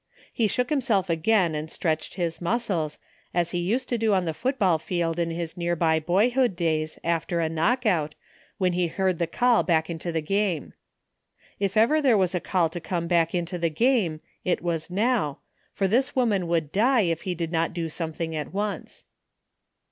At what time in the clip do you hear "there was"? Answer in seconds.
12.01-12.33